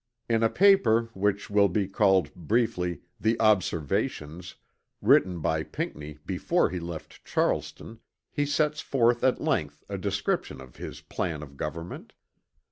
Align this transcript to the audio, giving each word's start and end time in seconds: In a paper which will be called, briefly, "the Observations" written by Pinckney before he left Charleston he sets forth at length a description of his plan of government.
In 0.27 0.41
a 0.41 0.49
paper 0.49 1.11
which 1.13 1.51
will 1.51 1.67
be 1.69 1.87
called, 1.87 2.33
briefly, 2.33 3.01
"the 3.19 3.39
Observations" 3.39 4.55
written 4.99 5.41
by 5.41 5.61
Pinckney 5.61 6.17
before 6.25 6.71
he 6.71 6.79
left 6.79 7.23
Charleston 7.23 7.99
he 8.31 8.43
sets 8.47 8.81
forth 8.81 9.23
at 9.23 9.39
length 9.39 9.83
a 9.89 9.99
description 9.99 10.59
of 10.59 10.77
his 10.77 11.01
plan 11.01 11.43
of 11.43 11.55
government. 11.55 12.13